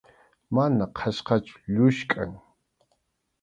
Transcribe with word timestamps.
Mana 0.55 0.85
qhachqachu, 0.95 1.53
lluskʼam. 1.75 2.31